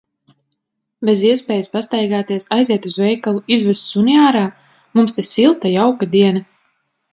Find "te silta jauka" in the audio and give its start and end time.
5.21-6.13